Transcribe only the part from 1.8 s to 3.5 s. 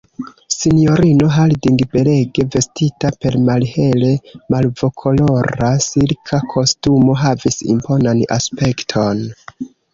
belege vestita per